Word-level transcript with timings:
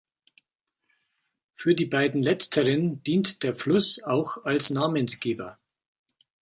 Für 1.53 1.75
die 1.75 1.85
beiden 1.85 2.23
Letzteren 2.23 3.03
dient 3.03 3.43
der 3.43 3.53
Fluss 3.53 4.01
auch 4.01 4.43
als 4.45 4.71
Namensgeber. 4.71 5.59